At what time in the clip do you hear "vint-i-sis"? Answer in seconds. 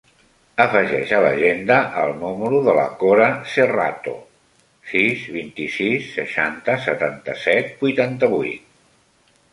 5.37-6.11